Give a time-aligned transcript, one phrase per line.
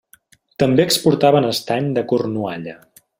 [0.63, 2.75] També exportaven estany de Cornualla.